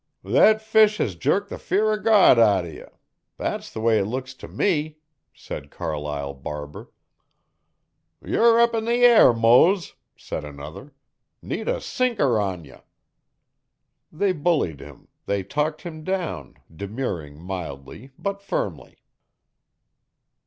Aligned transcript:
'Thet 0.23 0.63
fish 0.63 0.97
has 0.97 1.13
jerked 1.13 1.49
the 1.51 1.59
fear 1.59 1.91
o' 1.91 1.95
God 1.97 2.39
out 2.39 2.65
o' 2.65 2.67
ye 2.67 2.83
thet's 3.37 3.69
the 3.71 3.79
way 3.79 3.99
it 3.99 4.05
looks 4.05 4.33
t' 4.33 4.47
me,' 4.47 4.97
said 5.31 5.69
Carlyle 5.69 6.33
Barber. 6.33 6.89
'Yer 8.25 8.57
up 8.57 8.73
'n 8.73 8.85
the 8.85 9.05
air, 9.05 9.31
Mose,' 9.31 9.93
said 10.17 10.43
another. 10.43 10.91
'Need 11.43 11.67
a 11.69 11.79
sinker 11.79 12.39
on 12.39 12.65
ye.' 12.65 12.77
They 14.11 14.31
bullied 14.31 14.79
him 14.79 15.07
they 15.27 15.43
talked 15.43 15.83
him 15.83 16.03
down, 16.03 16.57
demurring 16.75 17.39
mildly, 17.39 18.09
but 18.17 18.41
firmly. 18.41 18.97